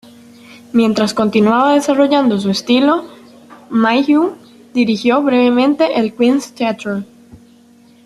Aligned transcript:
Mientras 0.73 1.13
continuaba 1.13 1.75
desarrollando 1.75 2.39
su 2.39 2.49
estilo, 2.49 3.05
Mayhew 3.69 4.35
dirigió 4.73 5.21
brevemente 5.21 5.99
el 5.99 6.15
Queen's 6.15 6.53
Theatre. 6.55 7.03